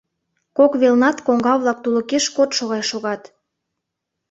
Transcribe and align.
Кок 0.57 0.71
велнат 0.81 1.17
коҥга-влак 1.25 1.77
тулыкеш 1.83 2.25
кодшо 2.35 2.63
гай 2.71 2.83
шогат. 2.89 3.21